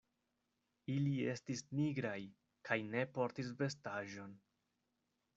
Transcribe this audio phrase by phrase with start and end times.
[0.93, 2.15] Ili estis nigraj,
[2.69, 4.33] kaj ne portis vestaĵon.